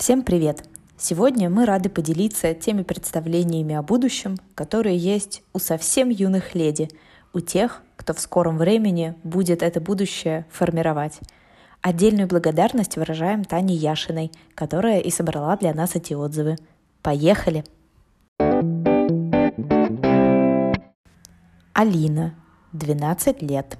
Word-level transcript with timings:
Всем 0.00 0.22
привет! 0.22 0.64
Сегодня 0.96 1.50
мы 1.50 1.66
рады 1.66 1.90
поделиться 1.90 2.54
теми 2.54 2.84
представлениями 2.84 3.74
о 3.74 3.82
будущем, 3.82 4.38
которые 4.54 4.96
есть 4.96 5.42
у 5.52 5.58
совсем 5.58 6.08
юных 6.08 6.54
леди, 6.54 6.88
у 7.34 7.40
тех, 7.40 7.82
кто 7.96 8.14
в 8.14 8.18
скором 8.18 8.56
времени 8.56 9.14
будет 9.24 9.62
это 9.62 9.78
будущее 9.78 10.46
формировать. 10.50 11.20
Отдельную 11.82 12.28
благодарность 12.28 12.96
выражаем 12.96 13.44
Тане 13.44 13.74
Яшиной, 13.74 14.32
которая 14.54 15.00
и 15.00 15.10
собрала 15.10 15.58
для 15.58 15.74
нас 15.74 15.94
эти 15.94 16.14
отзывы. 16.14 16.56
Поехали! 17.02 17.62
Алина, 21.74 22.34
12 22.72 23.42
лет. 23.42 23.76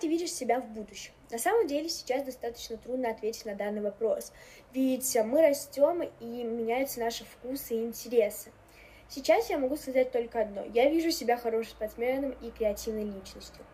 Ты 0.00 0.06
видишь 0.06 0.32
себя 0.32 0.60
в 0.60 0.66
будущем? 0.68 1.12
На 1.30 1.38
самом 1.38 1.66
деле 1.66 1.88
сейчас 1.88 2.22
достаточно 2.22 2.76
трудно 2.76 3.10
ответить 3.10 3.44
на 3.44 3.56
данный 3.56 3.80
вопрос, 3.80 4.32
ведь 4.72 5.16
мы 5.24 5.42
растем 5.42 6.02
и 6.20 6.44
меняются 6.44 7.00
наши 7.00 7.24
вкусы 7.24 7.74
и 7.74 7.84
интересы. 7.84 8.52
Сейчас 9.08 9.50
я 9.50 9.58
могу 9.58 9.76
сказать 9.76 10.12
только 10.12 10.40
одно. 10.40 10.64
Я 10.72 10.88
вижу 10.88 11.10
себя 11.10 11.36
хорошим 11.36 11.72
спортсменом 11.72 12.30
и 12.42 12.50
креативной 12.50 13.04
личностью. 13.04 13.64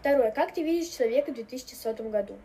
Второе. 0.00 0.30
Как 0.30 0.54
ты 0.54 0.62
видишь 0.62 0.94
человека 0.94 1.32
в 1.32 1.34
2100 1.34 2.04
году? 2.04 2.36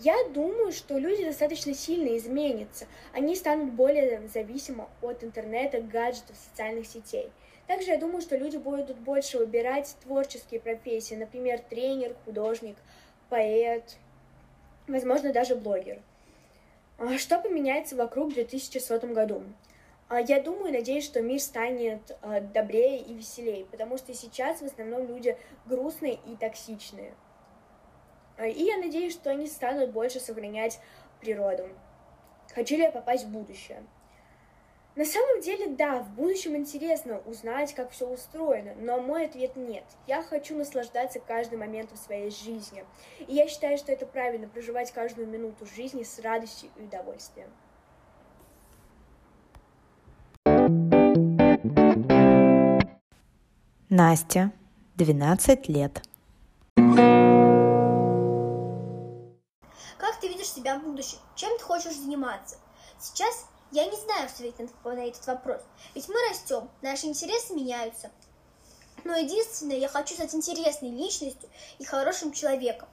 Я 0.00 0.16
думаю, 0.30 0.72
что 0.72 0.98
люди 0.98 1.24
достаточно 1.24 1.74
сильно 1.74 2.16
изменятся. 2.16 2.86
Они 3.12 3.36
станут 3.36 3.72
более 3.72 4.26
зависимы 4.28 4.86
от 5.00 5.22
интернета, 5.22 5.80
гаджетов, 5.80 6.36
социальных 6.36 6.86
сетей– 6.86 7.30
также 7.66 7.90
я 7.90 7.98
думаю, 7.98 8.20
что 8.20 8.36
люди 8.36 8.56
будут 8.56 8.96
больше 8.98 9.38
выбирать 9.38 9.96
творческие 10.02 10.60
профессии, 10.60 11.14
например, 11.14 11.60
тренер, 11.60 12.14
художник, 12.24 12.76
поэт, 13.28 13.96
возможно, 14.86 15.32
даже 15.32 15.56
блогер. 15.56 16.00
А 16.98 17.18
что 17.18 17.38
поменяется 17.38 17.96
вокруг 17.96 18.30
в 18.30 18.34
2100 18.34 19.00
году? 19.08 19.42
А 20.08 20.20
я 20.20 20.40
думаю 20.40 20.68
и 20.68 20.78
надеюсь, 20.78 21.04
что 21.04 21.20
мир 21.20 21.40
станет 21.40 22.16
а, 22.22 22.40
добрее 22.40 23.00
и 23.00 23.12
веселее, 23.12 23.64
потому 23.64 23.98
что 23.98 24.14
сейчас 24.14 24.60
в 24.60 24.64
основном 24.64 25.08
люди 25.08 25.36
грустные 25.66 26.20
и 26.26 26.36
токсичные. 26.36 27.12
И 28.38 28.62
я 28.62 28.76
надеюсь, 28.76 29.14
что 29.14 29.30
они 29.30 29.48
станут 29.48 29.90
больше 29.90 30.20
сохранять 30.20 30.78
природу. 31.20 31.68
Хочу 32.54 32.76
ли 32.76 32.82
я 32.82 32.92
попасть 32.92 33.24
в 33.24 33.30
будущее? 33.30 33.82
На 34.96 35.04
самом 35.04 35.42
деле, 35.42 35.66
да, 35.68 35.98
в 36.00 36.08
будущем 36.14 36.56
интересно 36.56 37.20
узнать, 37.26 37.74
как 37.74 37.90
все 37.90 38.08
устроено, 38.08 38.74
но 38.78 38.98
мой 38.98 39.26
ответ 39.26 39.54
нет. 39.54 39.84
Я 40.06 40.22
хочу 40.22 40.56
наслаждаться 40.56 41.20
каждым 41.20 41.60
моментом 41.60 41.98
своей 41.98 42.30
жизни. 42.30 42.82
И 43.28 43.34
я 43.34 43.46
считаю, 43.46 43.76
что 43.76 43.92
это 43.92 44.06
правильно, 44.06 44.48
проживать 44.48 44.92
каждую 44.92 45.26
минуту 45.26 45.66
жизни 45.66 46.02
с 46.02 46.18
радостью 46.20 46.70
и 46.76 46.84
удовольствием. 46.84 47.50
Настя, 53.90 54.50
12 54.94 55.68
лет. 55.68 56.02
Как 59.98 60.20
ты 60.22 60.28
видишь 60.28 60.50
себя 60.50 60.78
в 60.78 60.84
будущем? 60.84 61.18
Чем 61.34 61.58
ты 61.58 61.64
хочешь 61.64 61.96
заниматься? 61.96 62.56
Сейчас 62.98 63.46
я 63.72 63.86
не 63.86 63.96
знаю 63.96 64.26
ответить 64.26 64.58
на 64.84 65.06
этот 65.06 65.26
вопрос, 65.26 65.62
ведь 65.94 66.08
мы 66.08 66.14
растем, 66.28 66.70
наши 66.82 67.06
интересы 67.06 67.54
меняются. 67.54 68.10
Но 69.04 69.14
единственное, 69.14 69.76
я 69.76 69.88
хочу 69.88 70.14
стать 70.14 70.34
интересной 70.34 70.90
личностью 70.90 71.48
и 71.78 71.84
хорошим 71.84 72.32
человеком. 72.32 72.88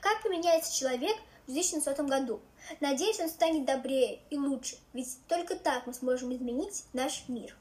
Как 0.00 0.22
поменяется 0.22 0.74
человек 0.74 1.16
в 1.46 1.52
2100 1.52 2.02
году? 2.04 2.40
Надеюсь, 2.80 3.20
он 3.20 3.28
станет 3.28 3.64
добрее 3.64 4.20
и 4.30 4.38
лучше, 4.38 4.76
ведь 4.92 5.18
только 5.28 5.56
так 5.56 5.86
мы 5.86 5.94
сможем 5.94 6.34
изменить 6.34 6.84
наш 6.92 7.24
мир. 7.28 7.56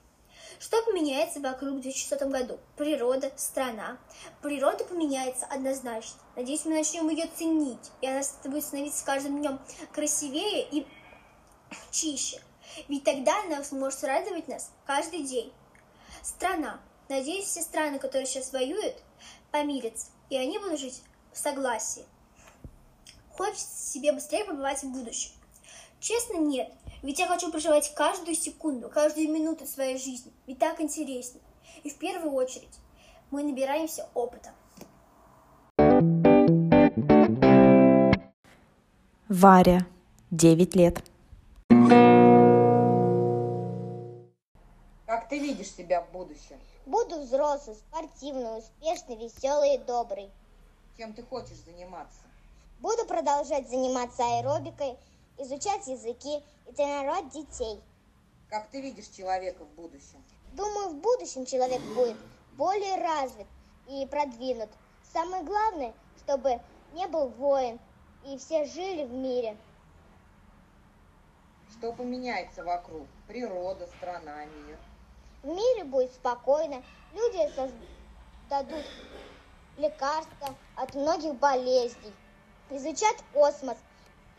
Что 0.60 0.82
поменяется 0.83 1.39
вокруг 1.39 1.76
в 1.76 1.82
2100 1.82 2.30
году? 2.30 2.60
Природа, 2.77 3.32
страна. 3.36 3.98
Природа 4.42 4.83
поменяется 4.86 5.45
однозначно. 5.45 6.20
Надеюсь, 6.36 6.66
мы 6.66 6.76
начнем 6.76 7.10
ее 7.10 7.30
ценить, 7.36 7.92
и 8.02 8.08
она 8.08 8.22
будет 8.45 8.64
становиться 8.64 9.00
с 9.00 9.04
каждым 9.04 9.39
днем 9.39 9.60
красивее 9.94 10.67
и 10.72 10.88
чище. 11.92 12.42
Ведь 12.88 13.04
тогда 13.04 13.42
она 13.44 13.64
сможет 13.64 14.04
радовать 14.04 14.48
нас 14.48 14.72
каждый 14.86 15.23
день. 15.23 15.52
Страна. 16.22 16.80
Надеюсь, 17.10 17.45
все 17.45 17.61
страны, 17.61 18.00
которые 18.00 18.26
сейчас 18.26 18.52
воюют, 18.52 18.95
помирятся, 19.52 20.08
и 20.30 20.38
они 20.38 20.60
будут 20.60 20.80
жить 20.80 21.02
в 21.32 21.38
согласии. 21.38 22.06
Хочется 23.32 23.92
себе 23.92 24.11
быстрее 24.11 24.44
побывать 24.44 24.83
в 24.83 24.92
будущем. 24.92 25.32
Честно, 26.00 26.38
нет. 26.38 26.70
Ведь 27.04 27.20
я 27.20 27.27
хочу 27.27 27.52
проживать 27.52 27.94
каждую 27.94 28.36
секунду, 28.36 28.89
каждую 28.89 29.32
минуту 29.32 29.66
своей 29.66 29.98
жизни. 29.98 30.33
Ведь 30.48 30.60
так 30.60 30.82
интереснее. 30.82 31.44
И 31.83 31.89
в 31.89 31.98
первую 31.98 32.33
очередь 32.33 32.80
мы 33.32 33.44
набираемся 33.44 34.10
опыта. 34.14 34.52
Варя, 39.30 39.86
9 40.32 40.76
лет. 40.76 41.04
Ты 45.30 45.39
видишь 45.39 45.71
себя 45.71 46.02
в 46.02 46.11
будущем? 46.11 46.60
Буду 46.86 47.20
взрослый, 47.21 47.76
спортивный, 47.76 48.60
успешный, 48.60 49.15
веселый 49.15 49.76
и 49.76 49.77
добрый. 49.80 50.30
Чем 50.98 51.14
ты 51.14 51.23
хочешь 51.23 51.58
заниматься? 51.65 52.21
Буду 52.80 53.05
продолжать 53.05 53.70
заниматься 53.70 54.23
аэробикой, 54.23 54.98
изучать 55.38 55.88
языки 55.88 56.43
и 56.67 56.71
тренировать 56.73 57.30
детей. 57.30 57.82
Как 58.49 58.70
ты 58.70 58.82
видишь 58.82 59.08
человека 59.08 59.65
в 59.65 59.70
будущем? 59.76 60.23
Думаю, 60.54 60.89
в 60.89 60.95
будущем 60.95 61.45
человек 61.45 61.82
будет 61.95 62.17
более 62.54 62.95
развит 62.98 63.48
и 63.88 64.05
продвинут. 64.08 64.70
Самое 65.11 65.44
главное, 65.44 65.94
чтобы 66.20 66.59
не 66.94 67.08
был 67.08 67.27
воин, 67.30 67.80
и 68.26 68.38
все 68.38 68.65
жили 68.65 69.05
в 69.05 69.11
мире. 69.11 69.58
Что 71.71 71.92
поменяется 71.92 72.64
вокруг? 72.64 73.08
Природа, 73.27 73.88
страна, 73.88 74.45
мир. 74.45 74.77
В 75.43 75.48
мире 75.48 75.83
будет 75.83 76.14
спокойно, 76.14 76.83
люди 77.14 77.37
создадут 77.55 78.86
лекарства 79.77 80.55
от 80.75 80.95
многих 80.95 81.36
болезней, 81.36 82.14
изучат 82.70 83.15
космос 83.33 83.77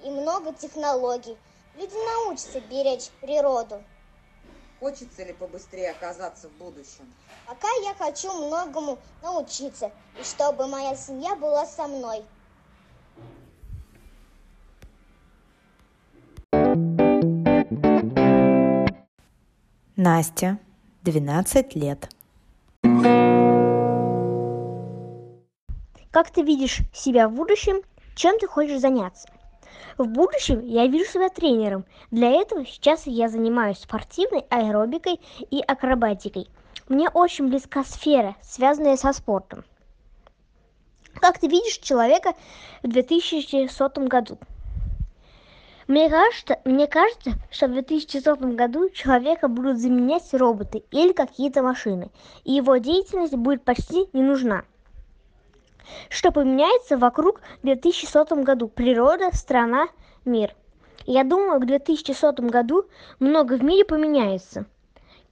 и 0.03 0.11
много 0.11 0.53
технологий. 0.53 1.37
Люди 1.77 1.95
научатся 1.95 2.61
беречь 2.61 3.11
природу. 3.21 3.83
Хочется 4.81 5.25
ли 5.25 5.33
побыстрее 5.33 5.91
оказаться 5.91 6.49
в 6.49 6.53
будущем? 6.53 7.13
Пока 7.47 7.69
я 7.83 7.95
хочу 7.95 8.33
многому 8.33 8.99
научиться, 9.23 9.91
и 10.19 10.23
чтобы 10.23 10.67
моя 10.67 10.95
семья 10.95 11.35
была 11.35 11.67
со 11.67 11.87
мной. 11.87 12.25
Настя, 19.97 20.59
12 21.11 21.75
лет. 21.75 22.11
Как 26.11 26.31
ты 26.31 26.43
видишь 26.43 26.81
себя 26.93 27.29
в 27.29 27.33
будущем? 27.33 27.81
Чем 28.15 28.39
ты 28.39 28.47
хочешь 28.47 28.81
заняться? 28.81 29.27
В 29.97 30.07
будущем 30.07 30.61
я 30.67 30.87
вижу 30.87 31.11
себя 31.11 31.31
тренером. 31.31 31.87
Для 32.11 32.31
этого 32.31 32.67
сейчас 32.67 33.07
я 33.07 33.31
занимаюсь 33.31 33.79
спортивной 33.79 34.45
аэробикой 34.51 35.19
и 35.51 35.61
акробатикой. 35.61 36.49
Мне 36.91 37.09
очень 37.09 37.49
близка 37.49 37.85
сфера, 37.85 38.37
связанная 38.43 38.97
со 38.97 39.15
спортом. 39.15 39.65
Как 41.15 41.39
ты 41.39 41.49
видишь 41.49 41.79
человека 41.79 42.35
в 42.83 42.89
2100 42.89 43.89
году? 44.09 44.39
Мне 45.89 46.11
кажется, 46.11 46.59
мне 46.67 46.87
кажется, 46.87 47.31
что 47.51 47.67
в 47.67 47.73
2100 47.73 48.37
году 48.37 48.91
человека 48.91 49.49
будут 49.49 49.79
заменять 49.79 50.35
роботы 50.35 50.85
или 50.91 51.15
какие-то 51.15 51.63
машины, 51.63 52.11
и 52.45 52.53
его 52.53 52.77
деятельность 52.77 53.35
будет 53.35 53.65
почти 53.65 54.07
не 54.13 54.23
нужна. 54.23 54.65
Что 56.11 56.31
поменяется 56.31 56.99
вокруг 56.99 57.41
в 57.63 57.65
2100 57.65 58.37
году? 58.43 58.69
Природа, 58.69 59.31
страна, 59.33 59.89
мир. 60.27 60.55
Я 61.07 61.25
думаю, 61.25 61.59
к 61.59 61.65
2100 61.65 62.33
году 62.43 62.85
много 63.19 63.55
в 63.55 63.65
мире 63.65 63.87
поменяется. 63.87 64.67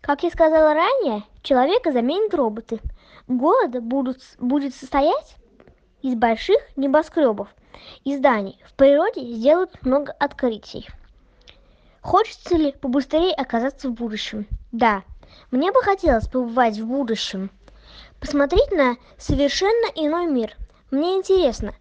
Как 0.00 0.22
я 0.22 0.30
сказала 0.30 0.72
ранее, 0.72 1.24
человека 1.42 1.92
заменят 1.92 2.32
роботы. 2.32 2.80
Город 3.28 3.82
будут, 3.82 4.22
будет 4.38 4.74
состоять 4.74 5.36
из 6.00 6.14
больших 6.14 6.62
небоскребов 6.76 7.48
и 8.04 8.16
зданий. 8.16 8.62
В 8.66 8.74
природе 8.74 9.20
сделают 9.22 9.82
много 9.84 10.12
открытий. 10.12 10.88
Хочется 12.00 12.56
ли 12.56 12.72
побыстрее 12.72 13.32
оказаться 13.34 13.88
в 13.88 13.92
будущем? 13.92 14.46
Да, 14.72 15.02
мне 15.50 15.72
бы 15.72 15.82
хотелось 15.82 16.28
побывать 16.28 16.78
в 16.78 16.86
будущем, 16.86 17.50
посмотреть 18.20 18.70
на 18.70 18.96
совершенно 19.18 19.86
иной 19.94 20.26
мир. 20.26 20.56
Мне 20.90 21.16
интересно, 21.16 21.74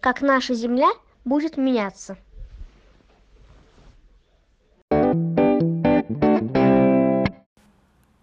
как 0.00 0.22
наша 0.22 0.54
Земля 0.54 0.90
будет 1.24 1.56
меняться. 1.56 2.16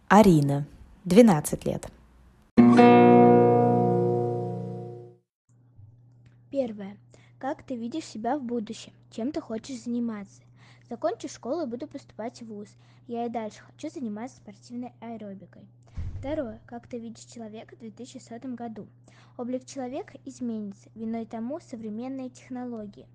Арина, 0.07 0.65
12 1.03 1.65
лет. 1.65 1.87
Как 7.45 7.61
ты 7.61 7.75
видишь 7.75 8.05
себя 8.05 8.39
в 8.39 8.43
будущем? 8.43 8.91
Чем 9.11 9.31
ты 9.31 9.39
хочешь 9.39 9.83
заниматься? 9.83 10.41
Закончу 10.89 11.29
школу 11.29 11.61
и 11.61 11.69
буду 11.69 11.85
поступать 11.85 12.41
в 12.41 12.47
ВУЗ. 12.47 12.69
Я 13.05 13.27
и 13.27 13.29
дальше 13.29 13.61
хочу 13.61 13.87
заниматься 13.87 14.37
спортивной 14.37 14.93
аэробикой. 14.99 15.61
Второе. 16.17 16.59
Как 16.65 16.87
ты 16.87 16.97
видишь 16.97 17.25
человека 17.25 17.75
в 17.75 17.79
2100 17.81 18.55
году? 18.55 18.87
Облик 19.37 19.63
человека 19.65 20.17
изменится, 20.25 20.89
виной 20.95 21.27
тому 21.27 21.59
современные 21.59 22.31
технологии. 22.31 23.05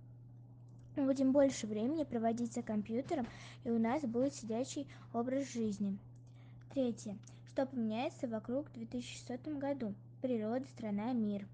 Мы 0.95 1.07
будем 1.07 1.33
больше 1.33 1.67
времени 1.67 2.05
проводить 2.05 2.53
за 2.53 2.63
компьютером, 2.63 3.27
и 3.65 3.71
у 3.71 3.81
нас 3.81 4.03
будет 4.03 4.33
сидячий 4.33 4.87
образ 5.13 5.53
жизни. 5.53 5.99
Третье. 6.73 7.19
Что 7.49 7.67
поменяется 7.67 8.29
вокруг 8.29 8.69
в 8.69 8.75
2100 8.75 9.59
году? 9.59 9.93
Природа, 10.23 10.67
страна, 10.69 11.13
мир. 11.15 11.49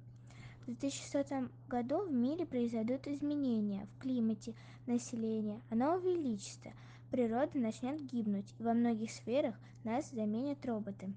В 0.67 0.75
2100 0.81 1.49
году 1.69 2.01
в 2.01 2.13
мире 2.13 2.45
произойдут 2.45 3.07
изменения 3.07 3.87
в 3.87 4.03
климате, 4.03 4.53
населении, 4.87 5.63
оно 5.71 5.95
увеличится, 5.95 6.73
природа 7.13 7.57
начнет 7.57 8.03
гибнуть, 8.03 8.53
и 8.59 8.65
во 8.65 8.75
многих 8.75 9.13
сферах 9.13 9.55
нас 9.85 10.11
заменят 10.11 10.67
роботы. 10.67 11.13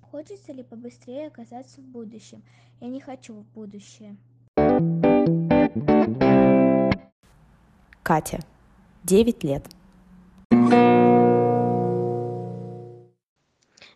Хочется 0.00 0.54
ли 0.54 0.62
побыстрее 0.62 1.26
оказаться 1.26 1.82
в 1.82 1.84
будущем? 1.84 2.42
Я 2.80 2.88
не 2.88 2.98
хочу 2.98 3.34
в 3.34 3.44
будущее. 3.52 4.16
Катя, 8.02 8.40
9 9.04 9.44
лет. 9.44 9.68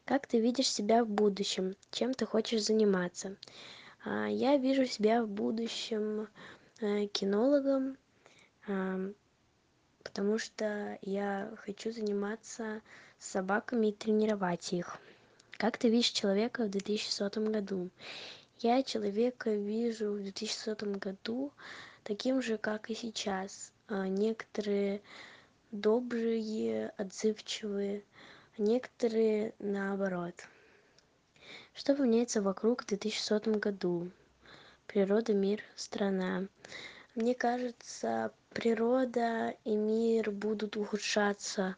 Как 0.05 0.27
ты 0.27 0.39
видишь 0.39 0.71
себя 0.71 1.03
в 1.03 1.09
будущем? 1.09 1.77
Чем 1.91 2.13
ты 2.13 2.27
хочешь 2.27 2.65
заниматься? 2.65 3.37
А, 4.09 4.29
я 4.29 4.57
вижу 4.57 4.87
себя 4.87 5.25
в 5.25 5.29
будущем 5.29 6.29
э, 6.81 7.07
кинологом, 7.07 7.97
потому 10.05 10.39
что 10.39 10.99
я 11.03 11.53
хочу 11.65 11.91
заниматься 11.91 12.83
собаками 13.19 13.89
и 13.89 13.93
тренировать 13.93 14.73
их. 14.73 14.99
Как 15.59 15.77
ты 15.77 15.89
видишь 15.89 16.11
человека 16.11 16.65
в 16.65 16.71
2100 16.71 17.41
году? 17.51 17.91
Я 18.61 18.83
человека 18.85 19.51
вижу 19.51 20.13
в 20.13 20.23
2100 20.23 20.87
году 20.99 21.53
таким 22.05 22.41
же, 22.41 22.59
как 22.59 22.91
и 22.91 22.95
сейчас. 22.95 23.73
А, 23.89 24.07
некоторые 24.07 25.03
добрые, 25.73 26.91
отзывчивые, 26.97 28.05
некоторые 28.57 29.53
наоборот. 29.59 30.35
Что 31.77 31.95
поменяется 31.95 32.41
вокруг 32.41 32.85
в 32.85 32.87
2100 32.87 33.59
году? 33.59 34.11
Природа, 34.87 35.35
мир, 35.35 35.61
страна. 35.75 36.47
Мне 37.15 37.35
кажется, 37.35 38.33
природа 38.55 39.55
и 39.65 39.77
мир 39.77 40.31
будут 40.31 40.79
ухудшаться, 40.79 41.77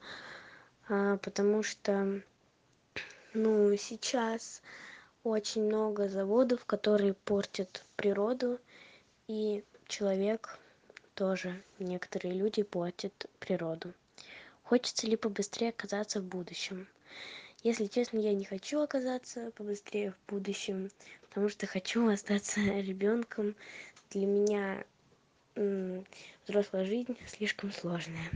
а, 0.89 1.17
потому 1.17 1.65
что, 1.65 2.23
ну, 3.35 3.77
сейчас 3.77 4.63
очень 5.25 5.65
много 5.65 6.09
заводов, 6.09 6.65
которые 6.65 7.15
портят 7.15 7.85
природу, 7.97 8.61
и 9.27 9.65
человек 9.89 10.61
тоже, 11.17 11.61
некоторые 11.81 12.35
люди 12.35 12.63
портят 12.63 13.27
природу. 13.41 13.93
Хочется 14.63 15.09
ли 15.09 15.17
побыстрее 15.17 15.71
оказаться 15.71 16.21
в 16.21 16.25
будущем? 16.25 16.87
Если 17.63 17.87
честно 17.87 18.19
я 18.19 18.33
не 18.33 18.45
хочу 18.45 18.81
оказаться 18.81 19.51
побыстрее 19.57 20.13
в 20.13 20.31
будущем 20.31 20.91
потому 21.29 21.49
что 21.49 21.67
хочу 21.67 22.09
остаться 22.09 22.61
ребёнком. 22.81 23.55
Для 24.11 24.27
меня 24.27 24.85
взрослая 26.47 26.85
жизнь 26.85 27.17
слишком 27.27 27.73
сложная 27.73 28.31